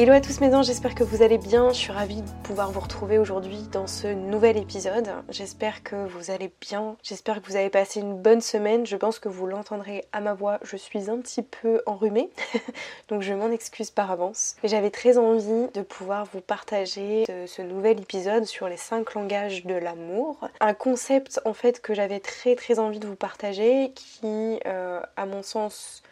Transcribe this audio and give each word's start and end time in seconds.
Hello 0.00 0.12
à 0.12 0.20
tous 0.20 0.40
mes 0.40 0.54
anges, 0.54 0.66
j'espère 0.66 0.94
que 0.94 1.02
vous 1.02 1.24
allez 1.24 1.38
bien. 1.38 1.70
Je 1.70 1.78
suis 1.78 1.90
ravie 1.90 2.22
de 2.22 2.30
pouvoir 2.44 2.70
vous 2.70 2.78
retrouver 2.78 3.18
aujourd'hui 3.18 3.62
dans 3.72 3.88
ce 3.88 4.06
nouvel 4.06 4.56
épisode. 4.56 5.08
J'espère 5.28 5.82
que 5.82 5.96
vous 6.06 6.30
allez 6.30 6.52
bien. 6.60 6.96
J'espère 7.02 7.42
que 7.42 7.48
vous 7.48 7.56
avez 7.56 7.68
passé 7.68 7.98
une 7.98 8.16
bonne 8.16 8.40
semaine. 8.40 8.86
Je 8.86 8.94
pense 8.94 9.18
que 9.18 9.28
vous 9.28 9.48
l'entendrez 9.48 10.04
à 10.12 10.20
ma 10.20 10.34
voix. 10.34 10.60
Je 10.62 10.76
suis 10.76 11.10
un 11.10 11.18
petit 11.18 11.42
peu 11.42 11.82
enrhumée, 11.84 12.30
donc 13.08 13.22
je 13.22 13.34
m'en 13.34 13.50
excuse 13.50 13.90
par 13.90 14.12
avance. 14.12 14.54
Mais 14.62 14.68
j'avais 14.68 14.90
très 14.90 15.18
envie 15.18 15.66
de 15.74 15.82
pouvoir 15.82 16.26
vous 16.32 16.42
partager 16.42 17.24
ce 17.48 17.62
nouvel 17.62 18.00
épisode 18.00 18.44
sur 18.44 18.68
les 18.68 18.76
5 18.76 19.14
langages 19.14 19.66
de 19.66 19.74
l'amour. 19.74 20.48
Un 20.60 20.74
concept 20.74 21.40
en 21.44 21.54
fait 21.54 21.80
que 21.80 21.92
j'avais 21.92 22.20
très 22.20 22.54
très 22.54 22.78
envie 22.78 23.00
de 23.00 23.08
vous 23.08 23.16
partager 23.16 23.90
qui, 23.96 24.60
euh, 24.64 25.00
à 25.16 25.26
mon 25.26 25.42
sens, 25.42 26.04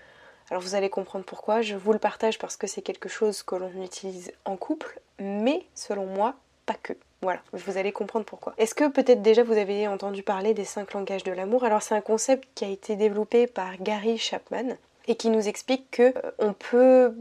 alors 0.50 0.62
vous 0.62 0.74
allez 0.74 0.90
comprendre 0.90 1.24
pourquoi, 1.24 1.62
je 1.62 1.74
vous 1.74 1.92
le 1.92 1.98
partage 1.98 2.38
parce 2.38 2.56
que 2.56 2.66
c'est 2.66 2.82
quelque 2.82 3.08
chose 3.08 3.42
que 3.42 3.56
l'on 3.56 3.82
utilise 3.82 4.32
en 4.44 4.56
couple, 4.56 5.00
mais 5.18 5.64
selon 5.74 6.06
moi, 6.06 6.34
pas 6.66 6.74
que. 6.74 6.92
Voilà, 7.22 7.40
vous 7.52 7.78
allez 7.78 7.92
comprendre 7.92 8.24
pourquoi. 8.24 8.54
Est-ce 8.58 8.74
que 8.74 8.88
peut-être 8.88 9.22
déjà 9.22 9.42
vous 9.42 9.54
avez 9.56 9.88
entendu 9.88 10.22
parler 10.22 10.54
des 10.54 10.64
cinq 10.64 10.92
langages 10.92 11.24
de 11.24 11.32
l'amour? 11.32 11.64
Alors 11.64 11.82
c'est 11.82 11.94
un 11.94 12.00
concept 12.00 12.46
qui 12.54 12.64
a 12.64 12.68
été 12.68 12.94
développé 12.94 13.46
par 13.46 13.78
Gary 13.78 14.18
Chapman 14.18 14.76
et 15.08 15.16
qui 15.16 15.30
nous 15.30 15.48
explique 15.48 15.90
que 15.90 16.02
euh, 16.02 16.30
on 16.38 16.52
peut 16.52 17.14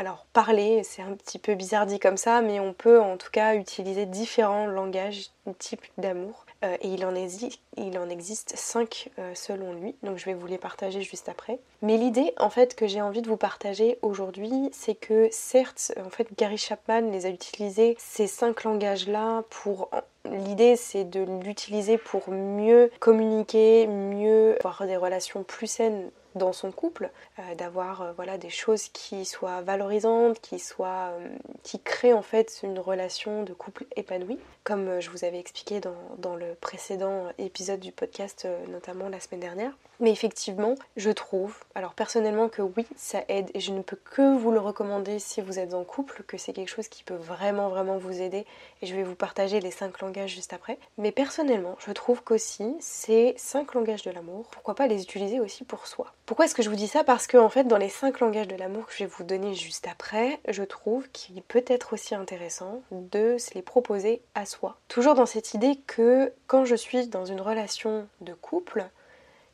alors 0.00 0.24
parler, 0.32 0.82
c'est 0.82 1.02
un 1.02 1.12
petit 1.12 1.38
peu 1.38 1.54
bizarre 1.54 1.84
dit 1.84 1.98
comme 1.98 2.16
ça, 2.16 2.40
mais 2.40 2.58
on 2.58 2.72
peut 2.72 3.02
en 3.02 3.18
tout 3.18 3.28
cas 3.30 3.54
utiliser 3.54 4.06
différents 4.06 4.64
langages, 4.66 5.30
types 5.58 5.84
d'amour. 5.98 6.46
Euh, 6.64 6.76
et 6.80 6.88
il 6.88 7.04
en, 7.04 7.14
existe, 7.14 8.56
5 8.56 9.10
euh, 9.18 9.32
selon 9.34 9.74
lui, 9.74 9.94
donc 10.02 10.16
je 10.16 10.24
vais 10.24 10.32
vous 10.32 10.46
les 10.46 10.56
partager 10.56 11.02
juste 11.02 11.28
après. 11.28 11.58
Mais 11.82 11.98
l'idée 11.98 12.32
en 12.38 12.48
fait 12.48 12.74
que 12.74 12.86
j'ai 12.86 13.02
envie 13.02 13.20
de 13.20 13.28
vous 13.28 13.36
partager 13.36 13.98
aujourd'hui, 14.00 14.70
c'est 14.72 14.94
que 14.94 15.28
certes, 15.32 15.92
en 16.02 16.08
fait 16.08 16.28
Gary 16.36 16.56
Chapman 16.56 17.02
les 17.10 17.26
a 17.26 17.28
utilisés, 17.28 17.94
ces 17.98 18.26
5 18.26 18.64
langages-là, 18.64 19.44
pour... 19.50 19.90
L'idée 20.26 20.76
c'est 20.76 21.04
de 21.04 21.26
l'utiliser 21.42 21.96
pour 21.96 22.30
mieux 22.30 22.90
communiquer, 23.00 23.86
mieux 23.86 24.56
avoir 24.60 24.86
des 24.86 24.98
relations 24.98 25.42
plus 25.42 25.66
saines 25.66 26.10
dans 26.34 26.52
son 26.52 26.72
couple, 26.72 27.10
euh, 27.38 27.54
d'avoir 27.54 28.02
euh, 28.02 28.12
voilà 28.12 28.38
des 28.38 28.50
choses 28.50 28.88
qui 28.88 29.24
soient 29.24 29.60
valorisantes, 29.62 30.40
qui 30.40 30.58
soient 30.58 31.12
euh, 31.12 31.28
qui 31.62 31.80
créent 31.80 32.12
en 32.12 32.22
fait 32.22 32.60
une 32.62 32.78
relation 32.78 33.42
de 33.42 33.52
couple 33.52 33.86
épanouie, 33.96 34.38
comme 34.64 35.00
je 35.00 35.10
vous 35.10 35.24
avais 35.24 35.38
expliqué 35.38 35.80
dans, 35.80 35.96
dans 36.18 36.36
le 36.36 36.54
précédent 36.60 37.24
épisode 37.38 37.80
du 37.80 37.92
podcast, 37.92 38.46
notamment 38.68 39.08
la 39.08 39.20
semaine 39.20 39.40
dernière. 39.40 39.72
Mais 40.00 40.10
effectivement, 40.10 40.76
je 40.96 41.10
trouve, 41.10 41.58
alors 41.74 41.92
personnellement 41.92 42.48
que 42.48 42.62
oui, 42.62 42.86
ça 42.96 43.22
aide 43.28 43.50
et 43.52 43.60
je 43.60 43.70
ne 43.70 43.82
peux 43.82 43.98
que 44.02 44.38
vous 44.38 44.50
le 44.50 44.58
recommander 44.58 45.18
si 45.18 45.42
vous 45.42 45.58
êtes 45.58 45.74
en 45.74 45.84
couple, 45.84 46.22
que 46.26 46.38
c'est 46.38 46.54
quelque 46.54 46.70
chose 46.70 46.88
qui 46.88 47.04
peut 47.04 47.14
vraiment 47.14 47.68
vraiment 47.68 47.98
vous 47.98 48.22
aider 48.22 48.46
et 48.80 48.86
je 48.86 48.96
vais 48.96 49.02
vous 49.02 49.14
partager 49.14 49.60
les 49.60 49.70
cinq 49.70 50.00
langages 50.00 50.34
juste 50.34 50.54
après. 50.54 50.78
Mais 50.96 51.12
personnellement, 51.12 51.76
je 51.86 51.92
trouve 51.92 52.22
qu'aussi 52.22 52.74
ces 52.80 53.34
cinq 53.36 53.74
langages 53.74 54.02
de 54.02 54.10
l'amour, 54.10 54.46
pourquoi 54.50 54.74
pas 54.74 54.86
les 54.86 55.02
utiliser 55.02 55.38
aussi 55.38 55.64
pour 55.64 55.86
soi? 55.86 56.14
Pourquoi 56.26 56.44
est-ce 56.44 56.54
que 56.54 56.62
je 56.62 56.70
vous 56.70 56.76
dis 56.76 56.86
ça? 56.86 57.02
Parce 57.02 57.26
que 57.26 57.36
en 57.36 57.48
fait, 57.48 57.64
dans 57.64 57.76
les 57.76 57.88
cinq 57.88 58.20
langages 58.20 58.46
de 58.46 58.54
l'amour 58.54 58.86
que 58.86 58.92
je 58.92 59.00
vais 59.00 59.10
vous 59.10 59.24
donner 59.24 59.54
juste 59.54 59.88
après, 59.90 60.38
je 60.48 60.62
trouve 60.62 61.08
qu'il 61.10 61.42
peut 61.42 61.64
être 61.66 61.92
aussi 61.92 62.14
intéressant 62.14 62.82
de 62.92 63.36
se 63.38 63.54
les 63.54 63.62
proposer 63.62 64.22
à 64.34 64.46
soi. 64.46 64.76
Toujours 64.88 65.14
dans 65.14 65.26
cette 65.26 65.54
idée 65.54 65.80
que 65.86 66.32
quand 66.46 66.64
je 66.64 66.76
suis 66.76 67.08
dans 67.08 67.24
une 67.24 67.40
relation 67.40 68.06
de 68.20 68.32
couple, 68.32 68.86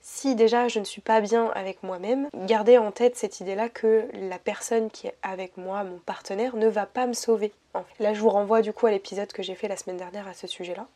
si 0.03 0.37
déjà 0.37 0.69
je 0.69 0.78
ne 0.78 0.84
suis 0.84 1.00
pas 1.00 1.21
bien 1.21 1.50
avec 1.55 1.82
moi-même, 1.82 2.28
gardez 2.47 2.78
en 2.78 2.93
tête 2.93 3.16
cette 3.16 3.41
idée-là 3.41 3.69
que 3.69 4.09
la 4.12 4.38
personne 4.38 4.88
qui 4.91 5.09
est 5.09 5.16
avec 5.22 5.56
moi, 5.56 5.82
mon 5.82 5.99
partenaire, 5.99 6.56
ne 6.56 6.69
va 6.69 6.87
pas 6.87 7.06
me 7.06 7.12
sauver. 7.12 7.53
Là, 7.99 8.15
je 8.15 8.21
vous 8.21 8.28
renvoie 8.28 8.62
du 8.62 8.72
coup 8.72 8.87
à 8.87 8.91
l'épisode 8.91 9.32
que 9.32 9.43
j'ai 9.43 9.55
fait 9.55 9.66
la 9.66 9.76
semaine 9.76 9.97
dernière 9.97 10.28
à 10.28 10.34
ce 10.34 10.47
sujet-là. 10.47 10.87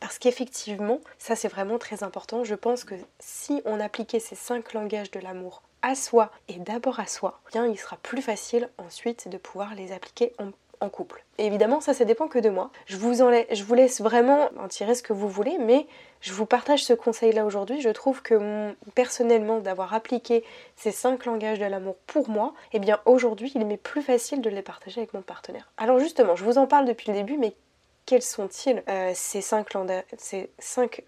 Parce 0.00 0.18
qu'effectivement, 0.18 1.00
ça 1.18 1.36
c'est 1.36 1.48
vraiment 1.48 1.78
très 1.78 2.02
important. 2.02 2.42
Je 2.42 2.54
pense 2.54 2.84
que 2.84 2.94
si 3.18 3.62
on 3.64 3.78
appliquait 3.80 4.20
ces 4.20 4.34
cinq 4.34 4.72
langages 4.72 5.10
de 5.10 5.20
l'amour 5.20 5.62
à 5.82 5.94
soi 5.94 6.30
et 6.48 6.54
d'abord 6.54 7.00
à 7.00 7.06
soi, 7.06 7.40
bien 7.52 7.66
il 7.66 7.78
sera 7.78 7.96
plus 7.96 8.22
facile 8.22 8.68
ensuite 8.78 9.28
de 9.28 9.38
pouvoir 9.38 9.74
les 9.74 9.92
appliquer 9.92 10.32
en 10.38 10.88
couple. 10.88 11.24
évidemment, 11.36 11.80
ça, 11.80 11.92
ça 11.92 12.06
dépend 12.06 12.26
que 12.26 12.38
de 12.38 12.48
moi. 12.48 12.70
Je 12.86 12.96
vous, 12.96 13.20
en 13.20 13.30
je 13.52 13.64
vous 13.64 13.74
laisse 13.74 14.00
vraiment 14.00 14.48
en 14.58 14.66
tirer 14.66 14.94
ce 14.94 15.02
que 15.02 15.12
vous 15.12 15.28
voulez, 15.28 15.58
mais 15.58 15.86
je 16.22 16.32
vous 16.32 16.46
partage 16.46 16.84
ce 16.84 16.94
conseil-là 16.94 17.44
aujourd'hui. 17.44 17.82
Je 17.82 17.90
trouve 17.90 18.22
que 18.22 18.74
personnellement, 18.94 19.58
d'avoir 19.58 19.92
appliqué 19.92 20.42
ces 20.76 20.90
cinq 20.90 21.26
langages 21.26 21.58
de 21.58 21.66
l'amour 21.66 21.96
pour 22.06 22.30
moi, 22.30 22.54
eh 22.72 22.78
bien 22.78 22.98
aujourd'hui, 23.04 23.52
il 23.54 23.66
m'est 23.66 23.76
plus 23.76 24.02
facile 24.02 24.40
de 24.40 24.48
les 24.48 24.62
partager 24.62 25.00
avec 25.00 25.12
mon 25.12 25.22
partenaire. 25.22 25.70
Alors 25.76 25.98
justement, 25.98 26.34
je 26.34 26.44
vous 26.44 26.56
en 26.56 26.66
parle 26.66 26.86
depuis 26.86 27.10
le 27.10 27.14
début, 27.18 27.36
mais 27.36 27.54
quels 28.10 28.22
sont-ils 28.22 28.82
euh, 28.88 29.12
ces, 29.14 29.40
cinq 29.40 29.72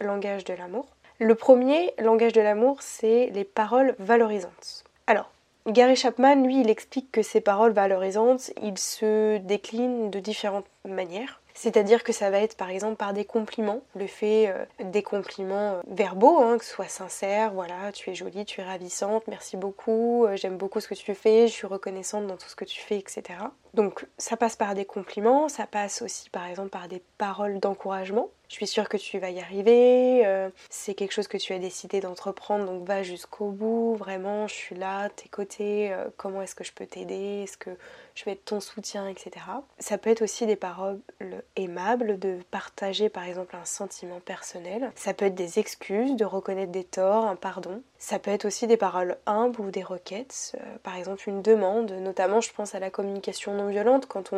langages 0.00 0.44
de 0.44 0.54
l'amour? 0.54 0.86
Le 1.18 1.34
premier 1.34 1.92
langage 1.98 2.32
de 2.32 2.40
l'amour, 2.40 2.80
c'est 2.80 3.28
les 3.34 3.42
paroles 3.42 3.96
valorisantes. 3.98 4.84
Alors, 5.08 5.28
Gary 5.66 5.96
Chapman, 5.96 6.36
lui, 6.36 6.60
il 6.60 6.70
explique 6.70 7.10
que 7.10 7.22
ces 7.22 7.40
paroles 7.40 7.72
valorisantes, 7.72 8.52
ils 8.62 8.78
se 8.78 9.38
déclinent 9.38 10.10
de 10.10 10.20
différentes 10.20 10.66
manières. 10.88 11.40
C'est-à-dire 11.54 12.04
que 12.04 12.12
ça 12.12 12.30
va 12.30 12.38
être 12.38 12.56
par 12.56 12.70
exemple 12.70 12.96
par 12.96 13.12
des 13.12 13.24
compliments, 13.24 13.82
le 13.96 14.06
fait 14.06 14.46
euh, 14.46 14.64
des 14.84 15.02
compliments 15.02 15.72
euh, 15.72 15.80
verbaux, 15.88 16.38
hein, 16.38 16.56
que 16.56 16.64
ce 16.64 16.70
soit 16.70 16.86
sincère, 16.86 17.52
voilà, 17.52 17.90
tu 17.92 18.10
es 18.10 18.14
jolie, 18.14 18.44
tu 18.44 18.60
es 18.60 18.64
ravissante, 18.64 19.24
merci 19.26 19.56
beaucoup, 19.56 20.28
j'aime 20.36 20.56
beaucoup 20.56 20.78
ce 20.78 20.86
que 20.86 20.94
tu 20.94 21.16
fais, 21.16 21.48
je 21.48 21.52
suis 21.52 21.66
reconnaissante 21.66 22.28
dans 22.28 22.36
tout 22.36 22.48
ce 22.48 22.56
que 22.56 22.64
tu 22.64 22.80
fais, 22.80 22.96
etc. 22.96 23.40
Donc 23.74 24.06
ça 24.18 24.36
passe 24.36 24.56
par 24.56 24.74
des 24.74 24.84
compliments, 24.84 25.48
ça 25.48 25.66
passe 25.66 26.02
aussi 26.02 26.28
par 26.28 26.46
exemple 26.46 26.68
par 26.68 26.88
des 26.88 27.02
paroles 27.16 27.58
d'encouragement. 27.58 28.28
Je 28.48 28.56
suis 28.56 28.66
sûre 28.66 28.86
que 28.90 28.98
tu 28.98 29.18
vas 29.18 29.30
y 29.30 29.40
arriver, 29.40 30.28
c'est 30.68 30.92
quelque 30.92 31.12
chose 31.12 31.26
que 31.26 31.38
tu 31.38 31.54
as 31.54 31.58
décidé 31.58 32.00
d'entreprendre, 32.00 32.66
donc 32.66 32.86
va 32.86 33.02
jusqu'au 33.02 33.46
bout, 33.46 33.94
vraiment, 33.94 34.46
je 34.46 34.52
suis 34.52 34.76
là, 34.76 35.08
tes 35.08 35.30
côtés, 35.30 35.90
comment 36.18 36.42
est-ce 36.42 36.54
que 36.54 36.62
je 36.62 36.72
peux 36.74 36.84
t'aider, 36.84 37.44
est-ce 37.44 37.56
que 37.56 37.70
je 38.14 38.26
vais 38.26 38.32
être 38.32 38.44
ton 38.44 38.60
soutien, 38.60 39.08
etc. 39.08 39.30
Ça 39.78 39.96
peut 39.96 40.10
être 40.10 40.20
aussi 40.20 40.44
des 40.44 40.56
paroles 40.56 41.00
aimables, 41.56 42.18
de 42.18 42.40
partager 42.50 43.08
par 43.08 43.24
exemple 43.24 43.56
un 43.56 43.64
sentiment 43.64 44.20
personnel. 44.20 44.92
Ça 44.96 45.14
peut 45.14 45.24
être 45.24 45.34
des 45.34 45.58
excuses, 45.58 46.14
de 46.14 46.26
reconnaître 46.26 46.72
des 46.72 46.84
torts, 46.84 47.24
un 47.24 47.36
pardon. 47.36 47.80
Ça 48.02 48.18
peut 48.18 48.32
être 48.32 48.46
aussi 48.46 48.66
des 48.66 48.76
paroles 48.76 49.16
humbles 49.26 49.60
ou 49.60 49.70
des 49.70 49.84
requêtes, 49.84 50.56
euh, 50.60 50.76
par 50.82 50.96
exemple 50.96 51.28
une 51.28 51.40
demande, 51.40 51.92
notamment 51.92 52.40
je 52.40 52.52
pense 52.52 52.74
à 52.74 52.80
la 52.80 52.90
communication 52.90 53.54
non 53.54 53.68
violente 53.68 54.06
quand 54.06 54.32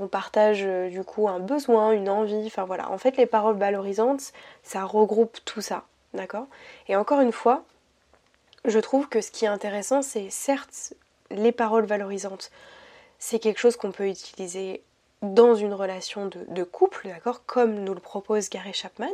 on, 0.00 0.08
partage 0.08 0.62
euh, 0.64 0.88
du 0.88 1.04
coup 1.04 1.28
un 1.28 1.38
besoin, 1.38 1.92
une 1.92 2.08
envie, 2.08 2.46
enfin 2.46 2.64
voilà. 2.64 2.90
En 2.90 2.96
fait 2.96 3.18
les 3.18 3.26
paroles 3.26 3.58
valorisantes, 3.58 4.32
ça 4.62 4.84
regroupe 4.84 5.36
tout 5.44 5.60
ça, 5.60 5.84
d'accord? 6.14 6.46
Et 6.88 6.96
encore 6.96 7.20
une 7.20 7.32
fois, 7.32 7.64
je 8.64 8.78
trouve 8.78 9.10
que 9.10 9.20
ce 9.20 9.30
qui 9.30 9.44
est 9.44 9.48
intéressant, 9.48 10.00
c'est 10.00 10.30
certes 10.30 10.94
les 11.30 11.52
paroles 11.52 11.84
valorisantes 11.84 12.50
c'est 13.18 13.38
quelque 13.38 13.60
chose 13.60 13.76
qu'on 13.76 13.92
peut 13.92 14.08
utiliser 14.08 14.82
dans 15.22 15.54
une 15.54 15.72
relation 15.72 16.28
de, 16.48 16.64
couple, 16.64 17.08
d'accord, 17.08 17.46
comme 17.46 17.74
nous 17.74 17.94
le 17.94 18.00
propose 18.00 18.50
Gary 18.50 18.72
Chapman, 18.72 19.12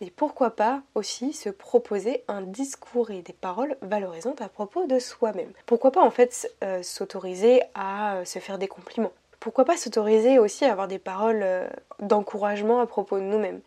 mais 0.00 0.10
pourquoi 0.10 0.50
pas 0.50 0.80
aussi 0.94 1.32
se 1.34 1.50
proposer 1.50 2.24
un 2.28 2.40
discours 2.40 3.10
et 3.10 3.20
des 3.20 3.34
paroles 3.34 3.76
valorisantes 3.82 4.40
à 4.40 4.48
propos 4.48 4.86
de 4.86 4.98
soi-même. 4.98 5.52
Pourquoi 5.66 5.92
pas 5.92 6.02
en 6.02 6.10
fait 6.10 6.50
euh, 6.64 6.82
s'autoriser 6.82 7.62
à 7.74 8.16
euh, 8.16 8.24
se 8.24 8.38
faire 8.38 8.58
des 8.58 8.68
compliments 8.68 9.12
Pourquoi 9.38 9.66
pas 9.66 9.76
s'autoriser 9.76 10.38
aussi 10.38 10.64
à 10.64 10.72
avoir 10.72 10.88
des 10.88 10.98
paroles 10.98 11.42
euh, 11.42 11.68
d'encouragement 12.00 12.80
à 12.80 12.86
propos 12.86 13.18
de 13.18 13.24
nous-mêmes 13.24 13.60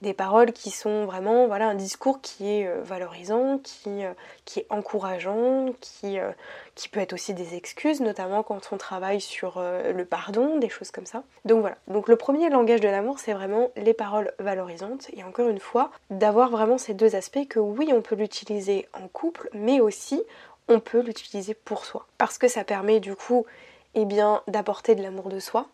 des 0.00 0.14
paroles 0.14 0.52
qui 0.52 0.70
sont 0.70 1.06
vraiment 1.06 1.46
voilà 1.46 1.68
un 1.68 1.74
discours 1.74 2.20
qui 2.20 2.48
est 2.48 2.66
euh, 2.66 2.82
valorisant, 2.82 3.58
qui, 3.58 4.04
euh, 4.04 4.12
qui 4.44 4.60
est 4.60 4.66
encourageant, 4.70 5.66
qui, 5.80 6.18
euh, 6.18 6.30
qui 6.74 6.88
peut 6.88 7.00
être 7.00 7.12
aussi 7.12 7.34
des 7.34 7.56
excuses, 7.56 8.00
notamment 8.00 8.42
quand 8.42 8.70
on 8.72 8.76
travaille 8.76 9.20
sur 9.20 9.60
le 9.60 10.04
pardon, 10.04 10.58
des 10.58 10.68
choses 10.68 10.90
comme 10.90 11.06
ça. 11.06 11.24
Donc 11.44 11.60
voilà. 11.60 11.76
Donc 11.88 12.08
le 12.08 12.16
premier 12.16 12.50
langage 12.50 12.80
de 12.80 12.88
l'amour, 12.88 13.18
c'est 13.18 13.32
vraiment 13.32 13.70
les 13.76 13.94
paroles 13.94 14.32
valorisantes. 14.38 15.08
Et 15.14 15.24
encore 15.24 15.48
une 15.48 15.58
fois, 15.58 15.90
d'avoir 16.10 16.50
vraiment 16.50 16.78
ces 16.78 16.94
deux 16.94 17.16
aspects 17.16 17.48
que 17.48 17.58
oui, 17.58 17.90
on 17.92 18.02
peut 18.02 18.14
l'utiliser 18.14 18.88
en 18.92 19.08
couple, 19.08 19.48
mais 19.52 19.80
aussi 19.80 20.22
on 20.68 20.80
peut 20.80 21.00
l'utiliser 21.00 21.54
pour 21.54 21.84
soi. 21.84 22.06
Parce 22.18 22.38
que 22.38 22.46
ça 22.46 22.62
permet 22.62 23.00
du 23.00 23.16
coup 23.16 23.46
eh 23.94 24.04
bien, 24.04 24.42
d'apporter 24.46 24.94
de 24.94 25.02
l'amour 25.02 25.28
de 25.28 25.40
soi, 25.40 25.66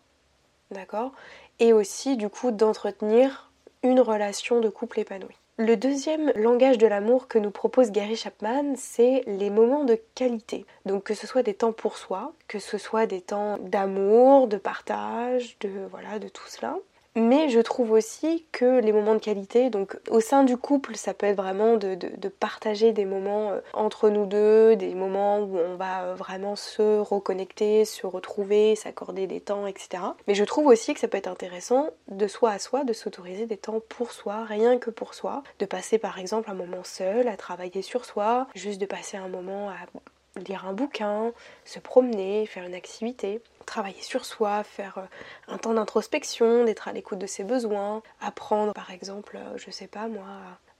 d'accord? 0.71 1.11
Et 1.59 1.73
aussi 1.73 2.17
du 2.17 2.29
coup 2.29 2.51
d'entretenir 2.51 3.51
une 3.85 4.01
relation 4.01 4.59
de 4.59 4.69
couple 4.69 4.99
épanouie. 4.99 5.37
Le 5.57 5.77
deuxième 5.77 6.31
langage 6.35 6.77
de 6.77 6.87
l'amour 6.87 7.27
que 7.27 7.39
nous 7.39 7.51
propose 7.51 7.91
Gary 7.91 8.17
Chapman, 8.17 8.73
c'est 8.75 9.23
les 9.25 9.49
moments 9.49 9.85
de 9.85 9.97
qualité. 10.15 10.65
Donc 10.85 11.03
que 11.03 11.13
ce 11.13 11.27
soit 11.27 11.43
des 11.43 11.53
temps 11.53 11.71
pour 11.71 11.97
soi, 11.97 12.33
que 12.47 12.59
ce 12.59 12.77
soit 12.77 13.05
des 13.05 13.21
temps 13.21 13.57
d'amour, 13.59 14.47
de 14.47 14.57
partage, 14.57 15.57
de 15.61 15.69
voilà, 15.89 16.19
de 16.19 16.27
tout 16.27 16.47
cela. 16.47 16.77
Mais 17.17 17.47
je 17.47 17.61
trouve 17.61 17.91
aussi 17.91 18.45
que 18.51 18.81
les 18.81 18.91
moments 18.91 19.13
de 19.13 19.19
qualité, 19.19 19.69
donc 19.69 19.97
au 20.09 20.19
sein 20.19 20.43
du 20.43 20.57
couple, 20.57 20.97
ça 20.97 21.13
peut 21.13 21.27
être 21.27 21.37
vraiment 21.37 21.77
de, 21.77 21.97
partager 22.39 22.91
des 22.91 23.05
moments 23.05 23.51
euh, 23.51 23.61
entre 23.73 24.09
nous 24.09 24.25
deux, 24.25 24.75
des 24.75 24.93
moments 24.93 25.39
où 25.39 25.57
on 25.57 25.75
va 25.75 26.03
euh, 26.03 26.15
vraiment 26.15 26.57
se 26.57 26.99
reconnecter, 26.99 27.85
se 27.85 28.05
retrouver, 28.05 28.75
s'accorder 28.75 29.27
des 29.27 29.39
temps, 29.39 29.65
etc. 29.65 30.03
Mais 30.27 30.35
je 30.35 30.43
trouve 30.43 30.67
aussi 30.67 30.93
que 30.93 30.99
ça 30.99 31.07
peut 31.07 31.17
être 31.17 31.29
intéressant 31.29 31.89
de 32.09 32.27
soi 32.27 32.51
à 32.51 32.59
soi, 32.59 32.83
de 32.83 32.91
s'autoriser 32.91 33.45
des 33.45 33.57
temps 33.57 33.79
pour 33.87 34.11
soi, 34.11 34.43
rien 34.43 34.77
que 34.77 34.89
pour 34.89 35.13
soi, 35.13 35.41
de 35.59 35.65
passer 35.65 35.97
par 35.97 36.19
exemple 36.19 36.51
un 36.51 36.55
moment 36.55 36.83
seul, 36.83 37.29
à 37.29 37.37
travailler 37.37 37.81
sur 37.81 38.03
soi, 38.03 38.47
juste 38.55 38.81
de 38.81 38.85
passer 38.85 39.15
un 39.15 39.29
moment 39.29 39.69
à 39.69 39.75
lire 40.41 40.65
un 40.67 40.73
bouquin, 40.73 41.31
se 41.63 41.79
promener, 41.79 42.45
faire 42.45 42.65
une 42.65 42.75
activité, 42.75 43.41
travailler 43.65 44.01
sur 44.01 44.25
soi, 44.25 44.63
faire 44.63 44.97
euh, 44.97 45.53
un 45.53 45.57
temps 45.57 45.73
d'introspection, 45.73 46.63
d'être 46.63 46.87
à 46.87 46.93
l'écoute 46.93 47.19
de 47.19 47.27
ses 47.27 47.43
besoins, 47.43 48.01
apprendre 48.21 48.73
par 48.73 48.91
exemple, 48.91 49.37
euh, 49.37 49.57
je 49.57 49.71
sais 49.71 49.87
pas 49.87 50.07
moi, 50.07 50.25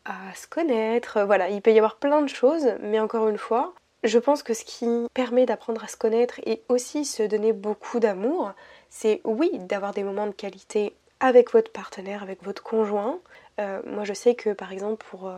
à 0.05 0.33
se 0.35 0.47
connaître. 0.47 1.21
Voilà, 1.23 1.49
il 1.49 1.61
peut 1.61 1.73
y 1.73 1.77
avoir 1.77 1.97
plein 1.97 2.21
de 2.21 2.29
choses, 2.29 2.67
mais 2.81 2.99
encore 2.99 3.27
une 3.27 3.37
fois, 3.37 3.73
je 4.03 4.19
pense 4.19 4.43
que 4.43 4.53
ce 4.53 4.63
qui 4.63 4.87
permet 5.13 5.45
d'apprendre 5.45 5.83
à 5.83 5.87
se 5.87 5.97
connaître 5.97 6.39
et 6.45 6.61
aussi 6.69 7.05
se 7.05 7.23
donner 7.23 7.53
beaucoup 7.53 7.99
d'amour, 7.99 8.53
c'est 8.89 9.21
oui, 9.23 9.51
d'avoir 9.53 9.93
des 9.93 10.03
moments 10.03 10.27
de 10.27 10.31
qualité 10.31 10.95
avec 11.19 11.51
votre 11.51 11.71
partenaire, 11.71 12.23
avec 12.23 12.43
votre 12.43 12.61
conjoint. 12.61 13.19
Euh, 13.59 13.81
moi 13.85 14.03
je 14.03 14.13
sais 14.13 14.35
que 14.35 14.51
par 14.51 14.71
exemple 14.73 15.03
pour, 15.09 15.31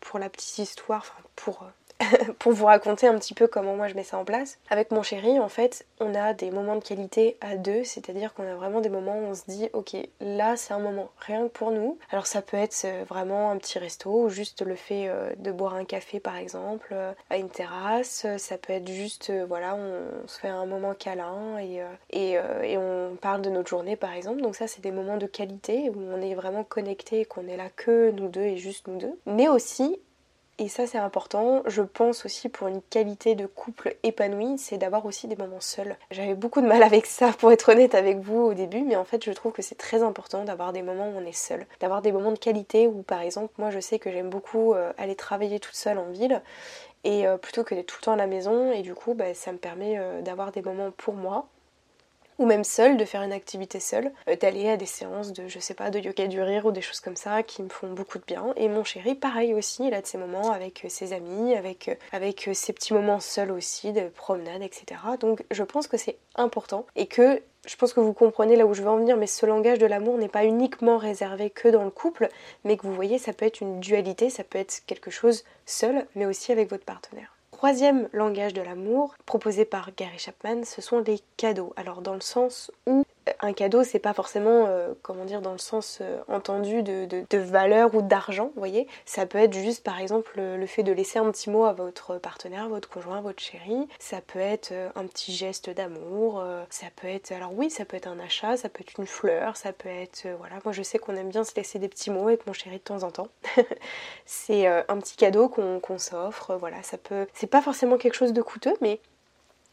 pour 0.00 0.18
la 0.18 0.28
petite 0.30 0.58
histoire, 0.58 1.00
enfin 1.00 1.22
pour 1.36 1.64
pour 2.38 2.52
vous 2.52 2.66
raconter 2.66 3.06
un 3.06 3.18
petit 3.18 3.34
peu 3.34 3.46
comment 3.46 3.76
moi 3.76 3.88
je 3.88 3.94
mets 3.94 4.04
ça 4.04 4.18
en 4.18 4.24
place. 4.24 4.58
Avec 4.70 4.90
mon 4.90 5.02
chéri, 5.02 5.38
en 5.38 5.48
fait, 5.48 5.86
on 6.00 6.14
a 6.14 6.32
des 6.32 6.50
moments 6.50 6.76
de 6.76 6.84
qualité 6.84 7.36
à 7.40 7.56
deux, 7.56 7.84
c'est-à-dire 7.84 8.34
qu'on 8.34 8.46
a 8.46 8.54
vraiment 8.54 8.80
des 8.80 8.88
moments 8.88 9.18
où 9.18 9.26
on 9.26 9.34
se 9.34 9.44
dit, 9.46 9.68
ok, 9.72 9.96
là 10.20 10.56
c'est 10.56 10.74
un 10.74 10.78
moment 10.78 11.10
rien 11.18 11.44
que 11.44 11.52
pour 11.52 11.70
nous. 11.70 11.98
Alors 12.10 12.26
ça 12.26 12.42
peut 12.42 12.56
être 12.56 12.84
euh, 12.84 13.04
vraiment 13.08 13.50
un 13.50 13.56
petit 13.58 13.78
resto 13.78 14.24
ou 14.24 14.28
juste 14.28 14.62
le 14.62 14.74
fait 14.74 15.08
euh, 15.08 15.30
de 15.38 15.52
boire 15.52 15.74
un 15.74 15.84
café 15.84 16.20
par 16.20 16.36
exemple 16.36 16.88
euh, 16.92 17.12
à 17.28 17.36
une 17.36 17.50
terrasse. 17.50 18.26
Ça 18.38 18.58
peut 18.58 18.72
être 18.72 18.88
juste, 18.88 19.32
voilà, 19.48 19.76
on 19.76 20.26
se 20.26 20.38
fait 20.38 20.48
un 20.48 20.66
moment 20.66 20.94
câlin 20.94 21.58
et, 21.58 21.82
et, 22.10 22.32
et 22.32 22.78
on 22.78 23.16
parle 23.20 23.42
de 23.42 23.50
notre 23.50 23.68
journée 23.68 23.96
par 23.96 24.12
exemple. 24.12 24.40
Donc 24.40 24.56
ça 24.56 24.66
c'est 24.66 24.80
des 24.80 24.90
moments 24.90 25.16
de 25.16 25.26
qualité 25.26 25.90
où 25.90 26.00
on 26.12 26.20
est 26.20 26.34
vraiment 26.34 26.64
connecté, 26.64 27.24
qu'on 27.24 27.46
est 27.46 27.56
là 27.56 27.68
que 27.74 28.10
nous 28.10 28.28
deux 28.28 28.42
et 28.42 28.56
juste 28.56 28.88
nous 28.88 28.98
deux. 28.98 29.18
Mais 29.26 29.48
aussi 29.48 29.98
et 30.60 30.68
ça 30.68 30.86
c'est 30.86 30.98
important, 30.98 31.62
je 31.64 31.80
pense 31.80 32.26
aussi 32.26 32.50
pour 32.50 32.68
une 32.68 32.82
qualité 32.82 33.34
de 33.34 33.46
couple 33.46 33.96
épanoui, 34.02 34.58
c'est 34.58 34.76
d'avoir 34.76 35.06
aussi 35.06 35.26
des 35.26 35.34
moments 35.34 35.60
seuls. 35.60 35.96
J'avais 36.10 36.34
beaucoup 36.34 36.60
de 36.60 36.66
mal 36.66 36.82
avec 36.82 37.06
ça 37.06 37.32
pour 37.32 37.50
être 37.50 37.70
honnête 37.72 37.94
avec 37.94 38.18
vous 38.18 38.42
au 38.42 38.52
début, 38.52 38.82
mais 38.82 38.94
en 38.94 39.06
fait 39.06 39.24
je 39.24 39.32
trouve 39.32 39.52
que 39.52 39.62
c'est 39.62 39.78
très 39.78 40.02
important 40.02 40.44
d'avoir 40.44 40.74
des 40.74 40.82
moments 40.82 41.08
où 41.08 41.14
on 41.16 41.24
est 41.24 41.32
seul. 41.32 41.66
D'avoir 41.80 42.02
des 42.02 42.12
moments 42.12 42.32
de 42.32 42.38
qualité 42.38 42.86
où 42.86 43.00
par 43.02 43.22
exemple 43.22 43.54
moi 43.56 43.70
je 43.70 43.80
sais 43.80 43.98
que 43.98 44.12
j'aime 44.12 44.28
beaucoup 44.28 44.74
euh, 44.74 44.92
aller 44.98 45.16
travailler 45.16 45.60
toute 45.60 45.76
seule 45.76 45.96
en 45.96 46.10
ville 46.10 46.42
et 47.04 47.26
euh, 47.26 47.38
plutôt 47.38 47.64
que 47.64 47.74
d'être 47.74 47.86
tout 47.86 47.96
le 48.02 48.04
temps 48.04 48.12
à 48.12 48.16
la 48.16 48.26
maison 48.26 48.70
et 48.70 48.82
du 48.82 48.94
coup 48.94 49.14
bah, 49.14 49.32
ça 49.32 49.52
me 49.52 49.58
permet 49.58 49.96
euh, 49.98 50.20
d'avoir 50.20 50.52
des 50.52 50.60
moments 50.60 50.90
pour 50.90 51.14
moi 51.14 51.48
ou 52.40 52.46
même 52.46 52.64
seul, 52.64 52.96
de 52.96 53.04
faire 53.04 53.22
une 53.22 53.34
activité 53.34 53.78
seule, 53.80 54.10
euh, 54.26 54.34
d'aller 54.34 54.70
à 54.70 54.78
des 54.78 54.86
séances 54.86 55.32
de, 55.32 55.46
je 55.46 55.58
sais 55.58 55.74
pas, 55.74 55.90
de 55.90 55.98
yoga 55.98 56.26
du 56.26 56.40
rire 56.40 56.64
ou 56.64 56.72
des 56.72 56.80
choses 56.80 57.00
comme 57.00 57.14
ça 57.14 57.42
qui 57.42 57.62
me 57.62 57.68
font 57.68 57.92
beaucoup 57.92 58.18
de 58.18 58.24
bien. 58.24 58.54
Et 58.56 58.68
mon 58.68 58.82
chéri, 58.82 59.14
pareil 59.14 59.52
aussi, 59.52 59.86
il 59.86 59.94
a 59.94 60.00
de 60.00 60.06
ses 60.06 60.16
moments 60.16 60.50
avec 60.50 60.86
euh, 60.86 60.88
ses 60.88 61.12
amis, 61.12 61.54
avec, 61.54 61.88
euh, 61.88 61.94
avec 62.12 62.48
ses 62.54 62.72
petits 62.72 62.94
moments 62.94 63.20
seuls 63.20 63.52
aussi, 63.52 63.92
de 63.92 64.08
promenade, 64.08 64.62
etc. 64.62 65.02
Donc 65.20 65.44
je 65.50 65.62
pense 65.62 65.86
que 65.86 65.98
c'est 65.98 66.16
important 66.34 66.86
et 66.96 67.06
que 67.06 67.42
je 67.66 67.76
pense 67.76 67.92
que 67.92 68.00
vous 68.00 68.14
comprenez 68.14 68.56
là 68.56 68.64
où 68.64 68.72
je 68.72 68.82
veux 68.82 68.88
en 68.88 68.96
venir, 68.96 69.18
mais 69.18 69.26
ce 69.26 69.44
langage 69.44 69.78
de 69.78 69.84
l'amour 69.84 70.16
n'est 70.16 70.28
pas 70.28 70.46
uniquement 70.46 70.96
réservé 70.96 71.50
que 71.50 71.68
dans 71.68 71.84
le 71.84 71.90
couple, 71.90 72.30
mais 72.64 72.78
que 72.78 72.86
vous 72.86 72.94
voyez, 72.94 73.18
ça 73.18 73.34
peut 73.34 73.44
être 73.44 73.60
une 73.60 73.80
dualité, 73.80 74.30
ça 74.30 74.44
peut 74.44 74.58
être 74.58 74.80
quelque 74.86 75.10
chose 75.10 75.44
seul, 75.66 76.06
mais 76.14 76.24
aussi 76.24 76.52
avec 76.52 76.70
votre 76.70 76.86
partenaire 76.86 77.36
troisième 77.60 78.08
langage 78.14 78.54
de 78.54 78.62
l'amour 78.62 79.14
proposé 79.26 79.66
par 79.66 79.90
Gary 79.94 80.18
Chapman, 80.18 80.64
ce 80.64 80.80
sont 80.80 81.00
les 81.00 81.20
cadeaux. 81.36 81.74
Alors 81.76 82.00
dans 82.00 82.14
le 82.14 82.22
sens 82.22 82.72
où 82.86 83.04
un 83.40 83.52
cadeau, 83.52 83.84
c'est 83.84 83.98
pas 83.98 84.12
forcément, 84.12 84.66
euh, 84.66 84.92
comment 85.02 85.24
dire, 85.24 85.40
dans 85.40 85.52
le 85.52 85.58
sens 85.58 85.98
euh, 86.00 86.20
entendu 86.28 86.82
de, 86.82 87.24
valeur 87.38 87.94
ou 87.94 88.02
d'argent, 88.02 88.46
vous 88.54 88.60
voyez. 88.60 88.86
Ça 89.04 89.26
peut 89.26 89.38
être 89.38 89.54
juste, 89.54 89.82
par 89.84 90.00
exemple, 90.00 90.40
le 90.40 90.66
fait 90.66 90.82
de 90.82 90.92
laisser 90.92 91.18
un 91.18 91.30
petit 91.30 91.50
mot 91.50 91.64
à 91.64 91.72
votre 91.72 92.18
partenaire, 92.18 92.68
votre 92.68 92.88
conjoint, 92.88 93.20
votre 93.20 93.40
chéri. 93.42 93.88
Ça 93.98 94.20
peut 94.20 94.38
être 94.38 94.72
euh, 94.72 94.90
un 94.94 95.06
petit 95.06 95.32
geste 95.32 95.70
d'amour. 95.70 96.42
ça 96.70 96.86
peut 96.96 97.08
être, 97.08 97.32
alors 97.32 97.52
oui, 97.54 97.70
ça 97.70 97.84
peut 97.84 97.96
être 97.96 98.08
un 98.08 98.18
achat, 98.18 98.56
ça 98.56 98.68
peut 98.68 98.82
être 98.82 98.98
une 98.98 99.06
fleur, 99.06 99.56
ça 99.56 99.72
peut 99.72 99.88
être, 99.88 100.26
voilà. 100.38 100.56
Moi, 100.64 100.72
je 100.72 100.82
sais 100.82 100.98
qu'on 100.98 101.16
aime 101.16 101.28
bien 101.28 101.44
se 101.44 101.54
laisser 101.54 101.78
des 101.78 101.88
petits 101.88 102.10
mots 102.10 102.28
avec 102.28 102.46
mon 102.46 102.52
chéri 102.52 102.76
de 102.76 102.82
temps 102.82 103.02
en 103.02 103.10
temps. 103.10 103.28
c'est 104.26 104.66
un 104.66 104.98
petit 104.98 105.16
cadeau 105.16 105.48
qu'on 105.48 105.98
s'offre, 105.98 106.56
voilà. 106.56 106.82
Ça 106.82 106.98
peut, 106.98 107.26
c'est 107.34 107.46
pas 107.46 107.62
forcément 107.62 107.96
quelque 107.96 108.14
chose 108.14 108.32
de 108.32 108.42
coûteux, 108.42 108.74
mais 108.80 109.00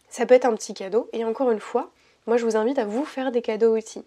ça 0.10 0.26
peut 0.26 0.34
être 0.34 0.46
un 0.46 0.56
petit 0.56 0.74
cadeau. 0.74 1.10
Et 1.14 1.24
encore 1.26 1.52
une 1.52 1.60
fois, 1.60 1.92
moi, 2.28 2.38
je 2.38 2.46
vous 2.46 2.58
invite 2.58 2.78
à 2.78 2.86
vous 2.86 3.06
faire 3.06 3.32
des 3.32 3.42
cadeaux 3.42 3.76
aussi, 3.76 4.04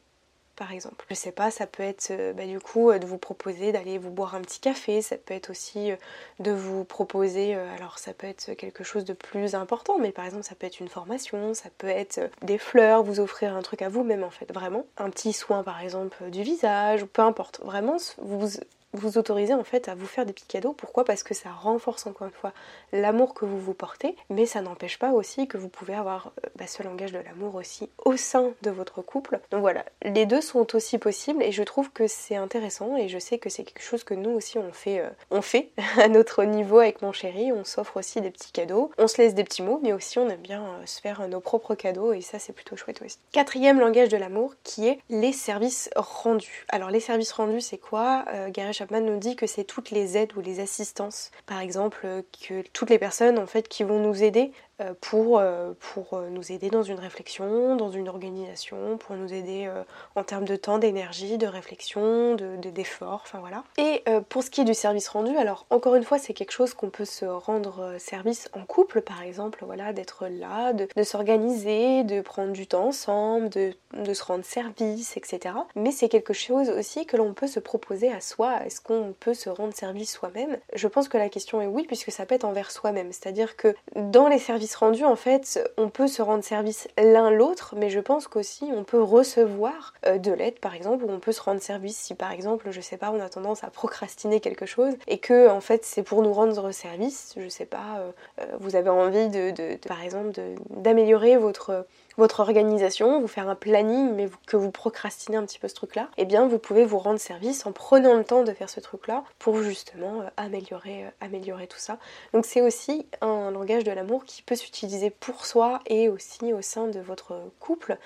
par 0.55 0.73
exemple. 0.73 1.07
Je 1.09 1.15
sais 1.15 1.33
pas, 1.33 1.51
ça 1.51 1.67
peut 1.67 1.83
être 1.83 2.11
euh, 2.11 2.35
bah, 2.35 2.47
du 2.47 2.61
coup 2.61 2.91
euh, 2.91 2.99
de 2.99 3.07
vous 3.07 3.17
proposer 3.17 3.73
d'aller 3.73 3.97
vous 3.97 4.11
boire 4.11 4.35
un 4.35 4.43
petit 4.43 4.61
café, 4.61 5.01
ça 5.01 5.17
peut 5.17 5.33
être 5.33 5.49
aussi 5.49 5.91
euh, 5.91 5.97
de 6.39 6.53
vous 6.53 6.85
proposer, 6.85 7.55
alors 7.55 7.99
ça 7.99 8.13
peut 8.13 8.27
être 8.27 8.53
quelque 8.53 8.85
chose 8.85 9.07
de 9.07 9.15
plus 9.15 9.55
important, 9.55 9.99
mais 9.99 10.13
par 10.13 10.27
exemple 10.27 10.45
ça 10.45 10.55
peut 10.55 10.67
être 10.67 10.81
une 10.81 10.89
formation, 10.89 11.55
ça 11.55 11.71
peut 11.79 11.89
être 11.89 12.21
des 12.43 12.59
fleurs, 12.59 13.03
vous 13.03 13.21
offrir 13.21 13.57
un 13.57 13.63
truc 13.63 13.81
à 13.81 13.89
vous-même 13.89 14.23
en 14.23 14.31
fait, 14.31 14.53
vraiment. 14.53 14.85
Un 14.99 15.09
petit 15.09 15.33
soin 15.33 15.63
par 15.63 15.81
exemple 15.81 16.29
du 16.31 16.43
visage, 16.43 17.07
peu 17.07 17.23
importe, 17.23 17.61
vraiment 17.65 17.97
vous 18.19 18.51
vous 18.93 19.19
autorisez 19.19 19.55
en 19.55 19.65
fait 19.65 19.89
à 19.89 19.95
vous 19.95 20.07
faire 20.07 20.27
des 20.27 20.33
petits 20.33 20.47
cadeaux. 20.47 20.73
Pourquoi? 20.73 21.05
Parce 21.05 21.23
que 21.23 21.35
ça 21.35 21.51
renforce 21.51 22.07
encore 22.07 22.27
une 22.27 22.33
fois 22.33 22.53
l'amour 22.93 23.35
que 23.35 23.45
vous 23.45 23.61
vous 23.61 23.75
portez, 23.75 24.17
mais 24.29 24.47
ça 24.47 24.63
n'empêche 24.63 24.99
pas 24.99 25.13
aussi 25.13 25.47
que 25.47 25.57
vous 25.57 25.69
pouvez 25.69 25.95
avoir 25.95 26.33
euh, 26.45 26.49
bah, 26.57 26.67
ce 26.67 26.83
langage 26.83 27.13
de 27.13 27.19
l'amour 27.19 27.55
aussi 27.55 27.89
au 28.05 28.17
sein 28.17 28.53
de 28.63 28.71
votre 28.71 29.03
couple. 29.03 29.41
Donc 29.51 29.61
voilà, 29.61 29.85
les 30.03 30.27
deux 30.27 30.41
sont 30.41 30.75
aussi 30.75 30.99
possibles 30.99 31.43
et 31.43 31.53
je 31.53 31.63
trouve 31.63 31.91
que 31.91 32.07
c'est 32.07 32.37
intéressant 32.37 32.97
et 32.97 33.09
je 33.09 33.19
sais 33.19 33.39
que 33.39 33.49
c'est 33.49 33.65
quelque 33.65 33.83
chose 33.83 34.05
que 34.05 34.15
nous 34.15 34.31
aussi 34.31 34.59
on 34.59 34.73
fait, 34.73 35.01
euh, 35.01 35.11
on 35.31 35.43
fait 35.43 35.71
à 35.99 36.09
notre 36.09 36.45
niveau 36.45 36.79
avec 36.79 37.03
mon 37.03 37.13
chéri. 37.13 37.53
On 37.53 37.65
s'offre 37.65 37.99
aussi 37.99 38.21
des 38.21 38.31
petits 38.31 38.53
cadeaux, 38.53 38.91
on 38.99 39.07
se 39.07 39.19
laisse 39.19 39.35
des 39.35 39.45
petits 39.45 39.63
mots, 39.63 39.81
mais 39.83 39.93
aussi 39.93 40.19
on 40.19 40.29
aime 40.29 40.41
bien 40.41 40.63
euh, 40.63 40.87
se 40.87 41.01
faire 41.01 41.27
nos 41.29 41.41
propres 41.41 41.75
cadeaux 41.75 42.13
et 42.13 42.21
ça 42.21 42.39
c'est 42.39 42.53
plutôt 42.53 42.77
chouette 42.77 43.03
aussi. 43.03 43.19
Quatrième 43.33 43.79
langage 43.79 44.09
de 44.09 44.17
l'amour 44.17 44.55
qui 44.65 44.89
est 44.89 44.99
les 45.09 45.33
services 45.33 45.91
rendus. 45.95 46.67
Alors 46.69 46.91
les 46.91 47.01
services 47.01 47.33
rendus 47.33 47.61
c'est 47.61 47.79
quoi? 47.79 48.25
Gary 48.49 48.75
Chapman 48.81 49.03
nous 49.03 49.19
dit 49.19 49.37
que 49.37 49.47
c'est 49.47 49.65
toutes 49.65 49.91
les 49.91 50.17
aides 50.17 50.35
ou 50.39 50.41
les 50.41 50.59
assistances, 50.59 51.33
par 51.45 51.61
exemple, 51.61 52.07
que 52.49 52.63
toutes 52.73 52.89
les 52.89 52.99
personnes 52.99 53.39
en 53.39 53.45
fait 53.45 53.69
qui 53.69 53.85
vont 53.85 54.01
nous 54.01 54.23
aider 54.23 54.53
euh, 54.53 54.70
pour, 55.01 55.39
euh, 55.39 55.73
pour 55.79 56.15
euh, 56.15 56.29
nous 56.31 56.53
aider 56.53 56.71
dans 56.71 56.83
une 56.83 56.99
réflexion, 56.99 57.77
dans 57.77 57.91
une 57.91 58.09
organisation, 58.09 58.97
pour 58.99 59.17
nous 59.17 59.33
aider 59.33 59.71
en 60.15 60.25
termes 60.25 60.45
de 60.45 60.57
temps, 60.57 60.79
d'énergie, 60.79 61.39
de 61.39 61.47
réflexion, 61.47 62.37
d'effort, 62.37 63.19
de, 63.19 63.23
enfin 63.23 63.39
voilà. 63.41 63.65
Et 63.79 64.05
pour 64.29 64.43
ce 64.43 64.51
qui 64.51 64.61
est 64.61 64.65
du 64.65 64.75
service 64.75 65.09
rendu, 65.09 65.37
alors 65.37 65.67
encore 65.71 65.95
une 65.95 66.05
fois, 66.05 66.19
c'est 66.19 66.33
quelque 66.33 66.53
chose 66.53 66.75
qu'on 66.75 66.91
peut 66.91 67.05
se 67.05 67.25
rendre 67.25 67.97
service 67.99 68.49
en 68.53 68.65
couple, 68.65 69.01
par 69.01 69.23
exemple, 69.23 69.65
voilà, 69.65 69.93
d'être 69.93 70.27
là, 70.29 70.73
de, 70.73 71.03
s'organiser, 71.03 72.05
de 72.05 72.21
prendre 72.21 72.53
du 72.53 72.67
temps 72.67 72.87
ensemble, 72.87 73.49
de, 73.49 73.73
de 73.95 74.15
se 74.15 74.23
rendre 74.23 74.45
service, 74.45 75.17
etc. 75.17 75.55
Mais 75.75 75.93
c'est 75.93 76.09
quelque 76.09 76.33
chose 76.33 76.71
aussi 76.71 77.07
que 77.07 77.17
l'on 77.17 77.35
peut 77.35 77.47
se 77.47 77.61
proposer 77.61 78.13
à 78.13 78.21
soi. 78.21 78.65
Est-ce 78.65 78.81
qu'on 78.81 79.15
peut 79.19 79.35
se 79.35 79.51
rendre 79.51 79.75
service 79.75 80.13
soi-même? 80.13 80.59
Je 80.75 80.89
pense 80.89 81.09
que 81.09 81.19
la 81.19 81.29
question 81.29 81.61
est 81.61 81.67
oui, 81.67 81.85
puisque 81.87 82.11
ça 82.11 82.27
peut 82.27 82.35
être 82.35 82.45
envers 82.45 82.71
soi-même. 82.71 83.13
C'est-à-dire 83.13 83.57
que 83.57 83.75
dans 83.97 84.29
les 84.29 84.39
services 84.39 84.70
rendu, 84.77 85.05
en 85.05 85.17
fait, 85.17 85.71
on 85.77 85.89
peut 85.89 86.09
se 86.09 86.23
rendre 86.23 86.45
service 86.45 86.89
l'un 86.99 87.31
l'autre, 87.31 87.75
mais 87.77 87.91
je 87.91 88.01
pense 88.01 88.29
qu'aussi 88.29 88.71
on 88.75 88.85
peut 88.85 89.03
recevoir 89.03 89.95
euh, 90.07 90.19
de 90.19 90.33
l'aide, 90.33 90.59
par 90.59 90.75
exemple, 90.75 91.05
ou 91.05 91.11
on 91.11 91.21
peut 91.21 91.33
se 91.33 91.43
rendre 91.43 91.61
service 91.61 91.97
si, 91.97 92.15
par 92.15 92.33
exemple, 92.33 92.71
je 92.71 92.81
sais 92.81 92.97
pas, 92.97 93.11
on 93.11 93.21
a 93.21 93.29
tendance 93.29 93.65
à 93.65 93.69
procrastiner 93.69 94.41
quelque 94.41 94.67
chose 94.67 94.95
et 95.07 95.19
que, 95.19 95.49
en 95.49 95.61
fait, 95.61 95.85
c'est 95.85 96.03
pour 96.03 96.23
nous 96.23 96.33
rendre 96.33 96.73
service. 96.73 97.35
Je 97.37 97.49
sais 97.49 97.67
pas, 97.67 97.99
euh, 97.99 98.11
euh, 98.41 98.45
vous 98.61 98.77
avez 98.77 98.91
envie 98.91 99.29
de, 99.29 99.77
par 99.87 100.03
exemple, 100.03 100.39
d'améliorer 100.71 101.37
votre 101.37 101.87
votre 102.17 102.41
organisation, 102.41 103.21
vous 103.21 103.29
faire 103.29 103.49
un 103.49 103.55
planning, 103.55 104.15
mais 104.15 104.29
que 104.47 104.57
vous 104.57 104.71
procrastinez 104.71 105.37
un 105.37 105.45
petit 105.45 105.59
peu 105.59 105.69
ce 105.69 105.75
truc-là, 105.75 106.09
eh 106.17 106.25
bien 106.25 106.47
vous 106.47 106.59
pouvez 106.59 106.85
vous 106.85 106.99
rendre 106.99 107.21
service 107.21 107.67
en 107.67 107.73
prenant 107.73 108.15
le 108.15 108.25
temps 108.25 108.43
de 108.43 108.53
faire 108.53 108.71
ce 108.71 108.81
truc-là 108.81 109.25
pour 109.39 109.63
justement 109.63 110.25
améliorer, 110.37 111.07
améliorer 111.21 111.67
tout 111.67 111.79
ça. 111.79 111.99
Donc 112.33 112.47
c'est 112.47 112.61
aussi 112.61 113.07
un 113.21 113.51
langage 113.51 113.85
de 113.85 113.93
l'amour 113.93 114.25
qui 114.25 114.43
peut 114.43 114.57
s'utiliser 114.57 115.11
pour 115.11 115.47
soi 115.47 115.81
et 115.87 116.09
aussi 116.09 116.53
au 116.53 116.63
sein 116.63 116.87
de 116.89 117.01
votre 117.01 117.41
couple 117.59 117.97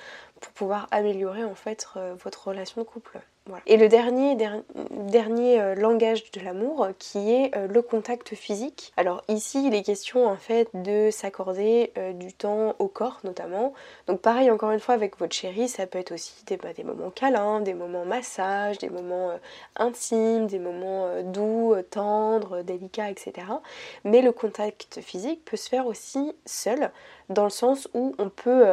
pour 0.41 0.53
pouvoir 0.53 0.87
améliorer 0.91 1.45
en 1.45 1.55
fait 1.55 1.87
euh, 1.97 2.15
votre 2.23 2.49
relation 2.49 2.83
de 2.83 2.87
couple. 2.87 3.21
Et 3.67 3.77
le 3.77 3.89
dernier, 3.89 4.39
dernier 4.91 5.61
euh, 5.61 5.75
langage 5.75 6.31
de 6.31 6.41
l'amour 6.41 6.89
qui 6.99 7.31
est 7.31 7.55
euh, 7.55 7.67
le 7.67 7.83
contact 7.83 8.35
physique. 8.35 8.95
Alors 8.97 9.23
ici 9.29 9.67
il 9.67 9.75
est 9.75 9.83
question 9.83 10.27
en 10.27 10.37
fait 10.37 10.71
de 10.73 11.11
s'accorder 11.11 11.93
du 12.15 12.33
temps 12.33 12.75
au 12.79 12.89
corps 12.89 13.21
notamment. 13.23 13.75
Donc 14.07 14.23
pareil 14.23 14.51
encore 14.51 14.71
une 14.71 14.81
fois 14.81 14.95
avec 14.95 15.19
votre 15.19 15.35
chérie 15.35 15.69
ça 15.69 15.87
peut 15.87 15.99
être 15.99 16.13
aussi 16.13 16.43
des, 16.47 16.57
bah, 16.57 16.73
des 16.73 16.85
moments 16.85 17.11
câlins, 17.11 17.61
des 17.61 17.75
moments 17.75 18.07
massage, 18.07 18.79
des 18.79 18.89
moments 18.89 19.33
intimes, 19.77 20.47
des 20.47 20.59
moments 20.59 21.23
doux, 21.23 21.75
tendres, 21.91 22.63
délicats, 22.63 23.11
etc. 23.11 23.47
Mais 24.05 24.23
le 24.23 24.33
contact 24.33 25.01
physique 25.03 25.45
peut 25.45 25.59
se 25.59 25.69
faire 25.69 25.87
aussi 25.87 26.33
seul 26.47 26.91
dans 27.29 27.45
le 27.45 27.51
sens 27.51 27.89
où 27.93 28.15
on 28.19 28.31
peut 28.31 28.65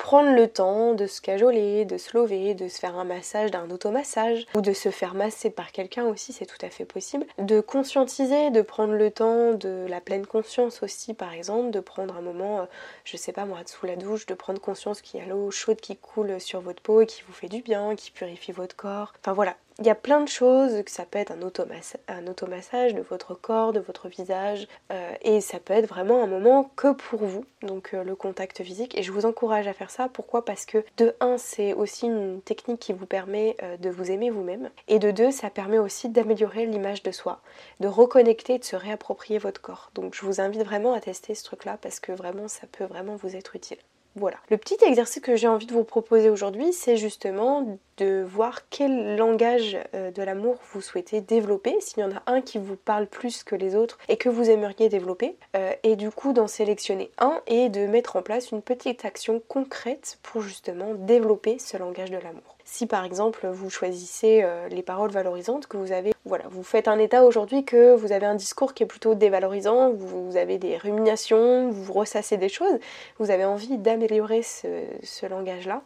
prendre 0.00 0.34
le 0.34 0.48
temps 0.48 0.94
de 0.94 1.06
se 1.06 1.20
cajoler, 1.20 1.84
de 1.84 1.98
se 1.98 2.16
lever, 2.16 2.54
de 2.54 2.68
se 2.68 2.78
faire 2.78 2.96
un 2.96 3.04
massage 3.04 3.50
d'un 3.50 3.70
automassage 3.70 4.46
ou 4.54 4.62
de 4.62 4.72
se 4.72 4.88
faire 4.88 5.14
masser 5.14 5.50
par 5.50 5.72
quelqu'un 5.72 6.06
aussi, 6.06 6.32
c'est 6.32 6.46
tout 6.46 6.64
à 6.64 6.70
fait 6.70 6.86
possible. 6.86 7.26
De 7.38 7.60
conscientiser, 7.60 8.50
de 8.50 8.62
prendre 8.62 8.94
le 8.94 9.10
temps 9.10 9.52
de 9.52 9.86
la 9.88 10.00
pleine 10.00 10.26
conscience 10.26 10.82
aussi 10.82 11.12
par 11.12 11.34
exemple, 11.34 11.70
de 11.70 11.80
prendre 11.80 12.16
un 12.16 12.22
moment, 12.22 12.60
euh, 12.60 12.64
je 13.04 13.18
sais 13.18 13.32
pas 13.32 13.44
moi, 13.44 13.58
sous 13.66 13.84
la 13.84 13.96
douche, 13.96 14.24
de 14.24 14.32
prendre 14.32 14.58
conscience 14.58 15.02
qu'il 15.02 15.20
y 15.20 15.22
a 15.22 15.26
l'eau 15.26 15.50
chaude 15.50 15.82
qui 15.82 15.98
coule 15.98 16.40
sur 16.40 16.62
votre 16.62 16.82
peau 16.82 17.02
et 17.02 17.06
qui 17.06 17.22
vous 17.26 17.34
fait 17.34 17.48
du 17.48 17.60
bien, 17.60 17.94
qui 17.94 18.10
purifie 18.10 18.52
votre 18.52 18.76
corps. 18.76 19.12
Enfin 19.20 19.34
voilà, 19.34 19.54
il 19.80 19.86
y 19.86 19.90
a 19.90 19.94
plein 19.94 20.20
de 20.20 20.28
choses, 20.28 20.82
que 20.84 20.90
ça 20.90 21.06
peut 21.06 21.18
être 21.18 21.32
un, 21.32 22.26
automassage 22.26 22.94
de 22.94 23.00
votre 23.00 23.34
corps, 23.34 23.72
de 23.72 23.80
votre 23.80 24.08
visage, 24.08 24.68
euh, 24.92 25.12
et 25.22 25.40
ça 25.40 25.58
peut 25.58 25.72
être 25.72 25.88
vraiment 25.88 26.22
un 26.22 26.26
moment 26.26 26.70
que 26.76 26.92
pour 26.92 27.24
vous, 27.24 27.46
donc 27.62 27.94
euh, 27.94 28.04
le 28.04 28.14
contact 28.14 28.62
physique. 28.62 28.96
Et 28.96 29.02
je 29.02 29.10
vous 29.10 29.24
encourage 29.24 29.66
à 29.66 29.72
faire 29.72 29.90
ça. 29.90 30.10
Pourquoi? 30.12 30.44
Parce 30.44 30.66
que 30.66 30.84
de 30.98 31.14
un, 31.20 31.38
c'est 31.38 31.72
aussi 31.72 32.06
une 32.06 32.42
technique 32.42 32.80
qui 32.80 32.92
vous 32.92 33.06
permet 33.06 33.56
euh, 33.62 33.78
de 33.78 33.88
vous 33.88 34.10
aimer 34.10 34.28
vous-même, 34.28 34.68
et 34.86 34.98
de 34.98 35.10
deux, 35.10 35.30
ça 35.30 35.48
permet 35.48 35.78
aussi 35.78 36.10
d'améliorer 36.10 36.66
l'image 36.66 37.02
de 37.02 37.10
soi, 37.10 37.40
de 37.80 37.88
reconnecter, 37.88 38.58
de 38.58 38.64
se 38.64 38.76
réapproprier 38.76 39.38
votre 39.38 39.62
corps. 39.62 39.90
Donc 39.94 40.14
je 40.14 40.26
vous 40.26 40.42
invite 40.42 40.62
vraiment 40.62 40.92
à 40.92 41.00
tester 41.00 41.34
ce 41.34 41.44
truc-là 41.44 41.78
parce 41.80 42.00
que 42.00 42.12
vraiment, 42.12 42.48
ça 42.48 42.66
peut 42.70 42.84
vraiment 42.84 43.16
vous 43.16 43.34
être 43.34 43.56
utile. 43.56 43.78
Voilà. 44.16 44.38
Le 44.50 44.56
petit 44.56 44.76
exercice 44.84 45.22
que 45.22 45.36
j'ai 45.36 45.46
envie 45.46 45.66
de 45.66 45.72
vous 45.72 45.84
proposer 45.84 46.30
aujourd'hui, 46.30 46.72
c'est 46.72 46.96
justement 46.96 47.78
de 47.96 48.22
voir 48.26 48.68
quel 48.68 49.16
langage 49.16 49.78
euh, 49.94 50.10
de 50.10 50.22
l'amour 50.22 50.56
vous 50.72 50.80
souhaitez 50.80 51.20
développer, 51.20 51.76
s'il 51.80 52.00
y 52.00 52.04
en 52.04 52.10
a 52.10 52.22
un 52.26 52.40
qui 52.40 52.58
vous 52.58 52.76
parle 52.76 53.06
plus 53.06 53.44
que 53.44 53.54
les 53.54 53.76
autres 53.76 53.98
et 54.08 54.16
que 54.16 54.28
vous 54.28 54.50
aimeriez 54.50 54.88
développer, 54.88 55.36
euh, 55.56 55.72
et 55.82 55.96
du 55.96 56.10
coup 56.10 56.32
d'en 56.32 56.48
sélectionner 56.48 57.10
un 57.18 57.40
et 57.46 57.68
de 57.68 57.86
mettre 57.86 58.16
en 58.16 58.22
place 58.22 58.50
une 58.50 58.62
petite 58.62 59.04
action 59.04 59.40
concrète 59.46 60.18
pour 60.22 60.42
justement 60.42 60.94
développer 60.94 61.58
ce 61.58 61.76
langage 61.76 62.10
de 62.10 62.18
l'amour. 62.18 62.56
Si 62.64 62.86
par 62.86 63.04
exemple 63.04 63.46
vous 63.48 63.68
choisissez 63.68 64.42
euh, 64.42 64.68
les 64.68 64.82
paroles 64.82 65.10
valorisantes 65.10 65.66
que 65.66 65.76
vous 65.76 65.92
avez, 65.92 66.12
vous 66.50 66.62
faites 66.62 66.88
un 66.88 66.98
état 66.98 67.24
aujourd'hui 67.24 67.64
que 67.64 67.94
vous 67.94 68.12
avez 68.12 68.26
un 68.26 68.34
discours 68.34 68.74
qui 68.74 68.82
est 68.82 68.86
plutôt 68.86 69.14
dévalorisant, 69.14 69.90
vous, 69.90 70.36
avez 70.36 70.58
des 70.58 70.76
ruminations, 70.76 71.70
vous 71.70 71.92
ressassez 71.92 72.36
des 72.36 72.48
choses, 72.48 72.78
vous 73.18 73.30
avez 73.30 73.44
envie 73.44 73.78
d'améliorer 73.78 74.42
ce, 74.42 75.26
langage-là, 75.26 75.82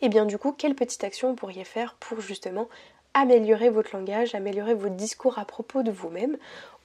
et 0.00 0.06
eh 0.06 0.08
bien 0.08 0.26
du 0.26 0.38
coup, 0.38 0.52
quelle 0.52 0.74
petite 0.74 1.02
action 1.02 1.30
vous 1.30 1.34
pourriez 1.34 1.64
faire 1.64 1.96
pour 1.98 2.20
justement 2.20 2.68
améliorer 3.14 3.68
votre 3.68 3.96
langage, 3.96 4.34
améliorer 4.34 4.74
votre 4.74 4.94
discours 4.94 5.38
à 5.38 5.44
propos 5.44 5.82
de 5.82 5.90
vous-même, 5.90 6.36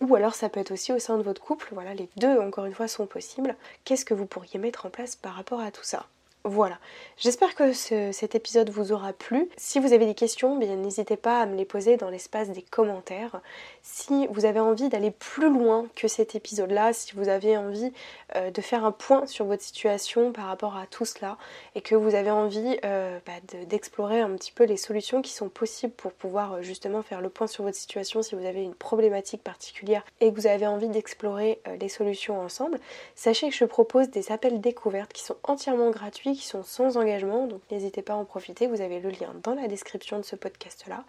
ou 0.01 0.15
alors 0.15 0.33
ça 0.33 0.49
peut 0.49 0.59
être 0.59 0.71
aussi 0.71 0.91
au 0.91 0.99
sein 0.99 1.17
de 1.17 1.23
votre 1.23 1.41
couple, 1.41 1.67
voilà, 1.71 1.93
les 1.93 2.09
deux 2.17 2.39
encore 2.39 2.65
une 2.65 2.73
fois 2.73 2.87
sont 2.87 3.05
possibles. 3.05 3.55
Qu'est-ce 3.85 4.05
que 4.05 4.13
vous 4.13 4.25
pourriez 4.25 4.59
mettre 4.59 4.87
en 4.87 4.89
place 4.89 5.15
par 5.15 5.33
rapport 5.35 5.59
à 5.59 5.69
tout 5.69 5.83
ça? 5.83 6.07
Voilà, 6.45 6.77
j'espère 7.15 7.55
que 7.55 7.71
cet 7.71 8.35
épisode 8.35 8.69
vous 8.69 8.91
aura 8.91 9.13
plu. 9.13 9.47
Si 9.55 9.79
vous 9.79 9.93
avez 9.93 10.05
des 10.05 10.13
questions, 10.13 10.57
bien 10.57 10.75
n'hésitez 10.75 11.15
pas 11.15 11.39
à 11.39 11.45
me 11.45 11.55
les 11.55 11.63
poser 11.63 11.95
dans 11.95 12.09
l'espace 12.09 12.49
des 12.49 12.61
commentaires. 12.61 13.39
Si 13.81 14.27
vous 14.27 14.43
avez 14.43 14.59
envie 14.59 14.89
d'aller 14.89 15.11
plus 15.11 15.49
loin 15.49 15.87
que 15.95 16.09
cet 16.09 16.35
épisode-là, 16.35 16.91
si 16.91 17.15
vous 17.15 17.29
avez 17.29 17.55
envie 17.55 17.93
euh, 18.35 18.51
de 18.51 18.59
faire 18.59 18.83
un 18.83 18.91
point 18.91 19.25
sur 19.25 19.45
votre 19.45 19.63
situation 19.63 20.33
par 20.33 20.47
rapport 20.47 20.75
à 20.75 20.85
tout 20.85 21.05
cela 21.05 21.37
et 21.75 21.81
que 21.81 21.95
vous 21.95 22.13
avez 22.13 22.31
envie 22.31 22.77
euh, 22.83 23.19
bah, 23.25 23.31
d'explorer 23.69 24.19
un 24.19 24.35
petit 24.35 24.51
peu 24.51 24.65
les 24.65 24.75
solutions 24.75 25.21
qui 25.21 25.31
sont 25.31 25.47
possibles 25.47 25.93
pour 25.93 26.11
pouvoir 26.11 26.55
euh, 26.55 26.61
justement 26.61 27.03
faire 27.03 27.21
le 27.21 27.29
point 27.29 27.47
sur 27.47 27.63
votre 27.63 27.77
situation 27.77 28.21
si 28.21 28.35
vous 28.35 28.45
avez 28.45 28.63
une 28.63 28.75
problématique 28.75 29.43
particulière 29.43 30.03
et 30.19 30.29
que 30.29 30.35
vous 30.35 30.47
avez 30.47 30.67
envie 30.67 30.89
d'explorer 30.89 31.61
les 31.79 31.89
solutions 31.89 32.41
ensemble, 32.41 32.79
sachez 33.15 33.47
que 33.49 33.55
je 33.55 33.63
propose 33.63 34.09
des 34.09 34.31
appels 34.33 34.59
découvertes 34.59 35.13
qui 35.13 35.23
sont 35.23 35.37
entièrement 35.43 35.89
gratuits 35.89 36.32
qui 36.35 36.45
sont 36.45 36.63
sans 36.63 36.97
engagement, 36.97 37.47
donc 37.47 37.61
n'hésitez 37.71 38.01
pas 38.01 38.13
à 38.13 38.17
en 38.17 38.25
profiter, 38.25 38.67
vous 38.67 38.81
avez 38.81 38.99
le 38.99 39.09
lien 39.09 39.33
dans 39.43 39.53
la 39.53 39.67
description 39.67 40.17
de 40.17 40.23
ce 40.23 40.35
podcast 40.35 40.85
là. 40.87 41.03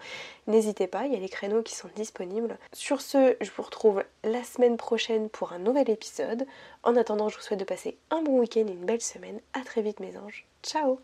N'hésitez 0.47 0.87
pas, 0.87 1.07
il 1.07 1.12
y 1.12 1.16
a 1.16 1.21
les 1.21 1.28
créneaux 1.28 1.62
qui 1.62 1.75
sont 1.75 1.88
disponibles. 1.97 2.59
Sur 2.73 3.00
ce, 3.00 3.37
je 3.40 3.50
vous 3.50 3.62
retrouve 3.62 4.04
la 4.23 4.43
semaine 4.43 4.76
prochaine 4.76 5.28
pour 5.28 5.52
un 5.52 5.59
nouvel 5.59 5.90
épisode. 5.90 6.47
En 6.83 6.97
attendant, 6.97 7.28
je 7.28 7.37
vous 7.37 7.43
souhaite 7.43 7.61
de 7.61 7.64
passer 7.64 7.97
un 8.11 8.23
bon 8.23 8.38
week-end 8.38 8.66
et 8.66 8.73
une 8.73 8.87
belle 8.87 9.00
semaine. 9.00 9.40
A 9.52 9.61
très 9.61 9.83
vite 9.83 10.00
mes 10.00 10.16
anges. 10.16 10.47
Ciao 10.62 10.99